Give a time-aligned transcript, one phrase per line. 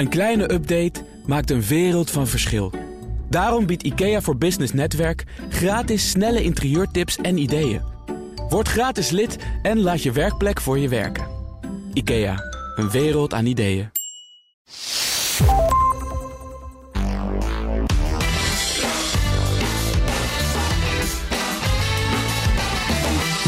[0.00, 2.72] Een kleine update maakt een wereld van verschil.
[3.28, 7.82] Daarom biedt IKEA voor Business Netwerk gratis snelle interieurtips en ideeën.
[8.48, 11.26] Word gratis lid en laat je werkplek voor je werken.
[11.92, 12.36] IKEA,
[12.76, 13.90] een wereld aan ideeën.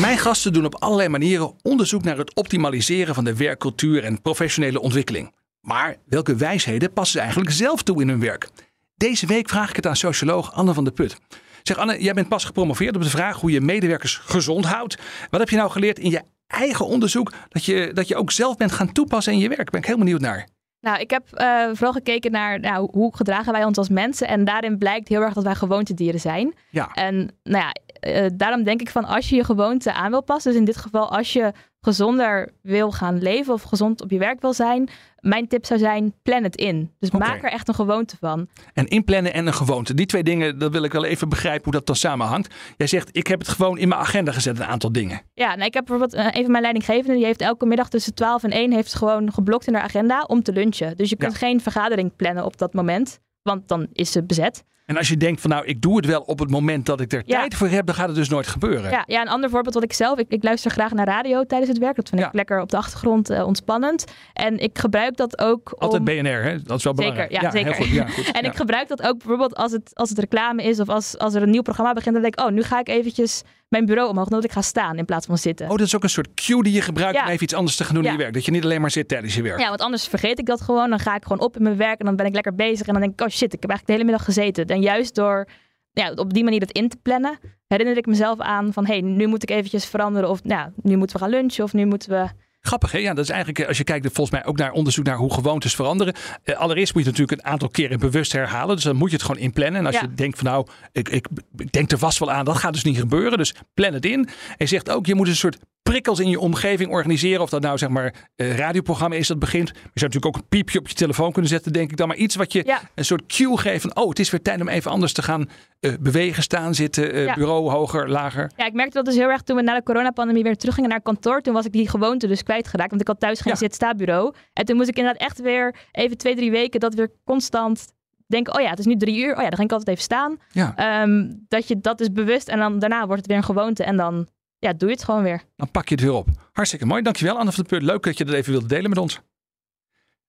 [0.01, 4.81] Mijn gasten doen op allerlei manieren onderzoek naar het optimaliseren van de werkcultuur en professionele
[4.81, 5.33] ontwikkeling.
[5.63, 8.49] Maar welke wijsheden passen ze eigenlijk zelf toe in hun werk?
[8.97, 11.17] Deze week vraag ik het aan socioloog Anne van der Put.
[11.63, 14.99] Zeg Anne, jij bent pas gepromoveerd op de vraag hoe je medewerkers gezond houdt.
[15.31, 18.57] Wat heb je nou geleerd in je eigen onderzoek dat je, dat je ook zelf
[18.57, 19.71] bent gaan toepassen in je werk?
[19.71, 20.49] Ben ik heel benieuwd naar.
[20.81, 24.29] Nou, ik heb uh, vooral gekeken naar nou, hoe gedragen wij ons als mensen.
[24.29, 26.55] En daarin blijkt heel erg dat wij gewoontedieren zijn.
[26.71, 26.91] Ja.
[26.93, 27.75] En nou ja,
[28.09, 30.51] uh, daarom denk ik van als je je gewoonte aan wil passen.
[30.51, 34.41] Dus in dit geval als je gezonder wil gaan leven of gezond op je werk
[34.41, 34.89] wil zijn.
[35.21, 36.93] Mijn tip zou zijn, plan het in.
[36.99, 38.49] Dus maak er echt een gewoonte van.
[38.73, 39.95] En inplannen en een gewoonte.
[39.95, 42.55] Die twee dingen, dat wil ik wel even begrijpen hoe dat dan samenhangt.
[42.77, 45.23] Jij zegt, ik heb het gewoon in mijn agenda gezet, een aantal dingen.
[45.35, 48.15] Ja, nou, ik heb bijvoorbeeld uh, een van mijn leidinggevenden, die heeft elke middag tussen
[48.15, 50.97] 12 en 1 heeft gewoon geblokt in haar agenda om te lunchen.
[50.97, 51.39] Dus je kunt Ja.
[51.39, 54.65] geen vergadering plannen op dat moment, want dan is ze bezet.
[54.87, 57.13] En als je denkt van nou, ik doe het wel op het moment dat ik
[57.13, 57.39] er Ja.
[57.39, 58.91] tijd voor heb, dan gaat het dus nooit gebeuren.
[58.91, 61.71] Ja, ja, een ander voorbeeld wat ik zelf, ik, ik luister graag naar radio tijdens
[61.71, 61.97] het werk.
[61.97, 62.27] Dat vind Ja.
[62.27, 64.05] ik lekker op de achtergrond eh, ontspannend.
[64.33, 66.05] En ik gebruik dat ook Altijd om...
[66.05, 66.63] BNR, hè?
[66.63, 67.31] dat is wel belangrijk.
[67.31, 67.75] Zeker, ja, zeker.
[67.75, 68.31] Heel goed, ja, goed.
[68.31, 71.35] En ik gebruik dat ook bijvoorbeeld als het, als het reclame is of als, als
[71.35, 72.15] er een nieuw programma begint.
[72.15, 73.43] Dan denk ik, oh, nu ga ik eventjes
[73.73, 75.67] mijn bureau omhoog, omdat ik ga staan in plaats van zitten.
[75.71, 77.23] Oh, dat is ook een soort cue die je gebruikt Ja.
[77.25, 78.33] om even iets anders te gaan doen in je werk.
[78.35, 79.61] Dat je niet alleen maar zit tijdens je werk.
[79.61, 80.91] Ja, want anders vergeet ik dat gewoon.
[80.91, 82.87] Dan ga ik gewoon op in mijn werk en dan ben ik lekker bezig.
[82.87, 84.67] En dan denk ik, oh shit, ik heb eigenlijk de hele middag gezeten.
[84.67, 85.49] En juist door
[85.93, 89.01] ja, op die manier dat in te plannen, herinner ik mezelf aan van, hé, hey,
[89.01, 90.29] nu moet ik eventjes veranderen.
[90.29, 92.29] Of nou, nu moeten we gaan lunchen of nu moeten we...
[92.65, 92.99] Grappig, hè?
[92.99, 95.35] Ja, dat is eigenlijk, eh, als je kijkt volgens mij ook naar onderzoek naar hoe
[95.35, 96.15] gewoontes veranderen.
[96.43, 98.75] Eh, allereerst moet je het natuurlijk een aantal keren bewust herhalen.
[98.75, 99.81] Dus dan moet je het gewoon inplannen.
[99.81, 100.01] En als Ja.
[100.01, 102.85] je denkt van nou, ik, ik, ik denk er vast wel aan, dat gaat dus
[102.85, 103.39] niet gebeuren.
[103.39, 104.25] Dus plan het in.
[104.49, 107.41] En je zegt ook, je moet een soort prikkels in je omgeving organiseren.
[107.43, 109.69] Of dat nou zeg maar een radioprogramma is dat begint.
[109.69, 112.09] Je zou natuurlijk ook een piepje op je telefoon kunnen zetten, denk ik dan.
[112.09, 112.81] Maar iets wat je Ja.
[112.95, 115.49] een soort cue geeft van, oh, het is weer tijd om even anders te gaan
[115.81, 117.35] eh, bewegen, staan, zitten, eh, Ja.
[117.35, 118.51] bureau hoger, lager.
[118.57, 121.01] Ja, ik merkte dat dus heel erg toen we na de coronapandemie weer teruggingen naar
[121.03, 121.41] kantoor.
[121.41, 123.59] Toen was ik die gewoonte dus kwijtgeraakt, want ik had thuis geen Ja.
[123.59, 124.35] zit-sta-bureau.
[124.53, 127.93] En toen moest ik inderdaad echt weer even twee, drie weken dat weer constant
[128.27, 129.31] denken, oh ja, het is nu drie uur.
[129.37, 130.37] Oh ja, dan ging ik altijd even staan.
[130.53, 130.73] Ja.
[130.77, 133.97] Ehm, dat je dat is bewust en dan daarna wordt het weer een gewoonte en
[133.97, 134.29] dan
[134.63, 135.43] ja, doe je het gewoon weer.
[135.57, 136.29] Dan pak je het weer op.
[136.53, 137.03] Hartstikke mooi.
[137.03, 137.89] Dankjewel Anne van der Put.
[137.89, 139.21] Leuk dat je dat even wilde delen met ons.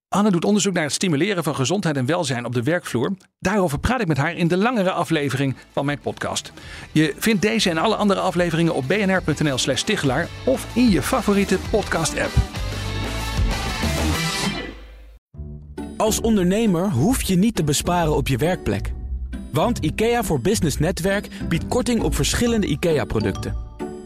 [0.08, 3.14] Anne doet onderzoek naar het stimuleren van gezondheid en welzijn op de werkvloer.
[3.40, 6.54] Daarover praat ik met haar in de langere aflevering van mijn podcast.
[6.92, 11.58] Je vindt deze en alle andere afleveringen op bnr.nl slash stichelaar of in je favoriete
[11.72, 12.32] podcast app.
[15.98, 18.94] Als ondernemer hoef je niet te besparen op je werkplek.
[19.52, 23.63] Want IKEA voor Business Netwerk biedt korting op verschillende IKEA-producten.